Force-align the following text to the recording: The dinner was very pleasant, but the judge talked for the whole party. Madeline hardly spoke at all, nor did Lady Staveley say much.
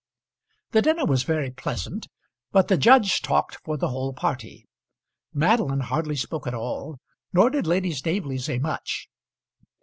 The 0.71 0.81
dinner 0.81 1.05
was 1.05 1.21
very 1.21 1.51
pleasant, 1.51 2.07
but 2.51 2.69
the 2.69 2.75
judge 2.75 3.21
talked 3.21 3.57
for 3.63 3.77
the 3.77 3.89
whole 3.89 4.13
party. 4.13 4.65
Madeline 5.31 5.81
hardly 5.81 6.15
spoke 6.15 6.47
at 6.47 6.55
all, 6.55 6.97
nor 7.33 7.51
did 7.51 7.67
Lady 7.67 7.91
Staveley 7.91 8.39
say 8.39 8.57
much. 8.57 9.07